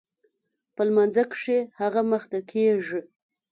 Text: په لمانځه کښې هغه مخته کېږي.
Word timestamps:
په 0.75 0.81
لمانځه 0.87 1.23
کښې 1.31 1.59
هغه 1.81 2.01
مخته 2.11 2.39
کېږي. 2.51 2.99